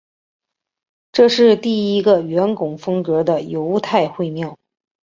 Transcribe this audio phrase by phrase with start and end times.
[1.11, 4.57] 这是第一个圆拱风格的犹太会堂。